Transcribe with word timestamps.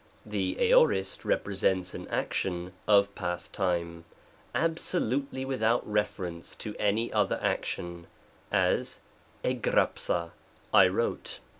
The 0.25 0.55
Aor. 0.73 1.23
represents 1.23 1.93
an 1.93 2.07
action 2.07 2.73
of 2.87 3.13
past 3.13 3.53
time, 3.53 4.05
abso 4.55 4.99
lutely 4.99 5.45
without 5.45 5.87
reference 5.87 6.55
to 6.55 6.75
any 6.79 7.13
other 7.13 7.37
action; 7.39 8.07
as, 8.51 9.01
tygaipa^" 9.43 10.31
I 10.73 10.87
wrote." 10.87 11.39